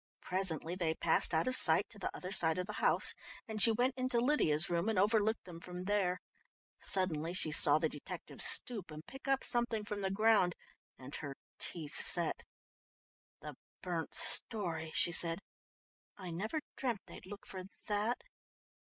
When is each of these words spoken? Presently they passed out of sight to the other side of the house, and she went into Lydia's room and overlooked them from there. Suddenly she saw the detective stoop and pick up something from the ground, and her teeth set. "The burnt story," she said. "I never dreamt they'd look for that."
Presently 0.23 0.73
they 0.73 0.95
passed 0.95 1.31
out 1.31 1.47
of 1.47 1.55
sight 1.55 1.87
to 1.89 1.99
the 1.99 2.09
other 2.17 2.31
side 2.31 2.57
of 2.57 2.65
the 2.65 2.73
house, 2.81 3.13
and 3.47 3.61
she 3.61 3.71
went 3.71 3.93
into 3.95 4.19
Lydia's 4.19 4.67
room 4.67 4.89
and 4.89 4.97
overlooked 4.97 5.43
them 5.43 5.59
from 5.59 5.83
there. 5.83 6.19
Suddenly 6.79 7.35
she 7.35 7.51
saw 7.51 7.77
the 7.77 7.87
detective 7.87 8.41
stoop 8.41 8.89
and 8.89 9.05
pick 9.05 9.27
up 9.27 9.43
something 9.43 9.85
from 9.85 10.01
the 10.01 10.09
ground, 10.09 10.55
and 10.97 11.13
her 11.17 11.35
teeth 11.59 11.99
set. 11.99 12.41
"The 13.41 13.53
burnt 13.83 14.15
story," 14.15 14.89
she 14.95 15.11
said. 15.11 15.37
"I 16.17 16.31
never 16.31 16.61
dreamt 16.75 17.01
they'd 17.05 17.27
look 17.27 17.45
for 17.45 17.65
that." 17.85 18.23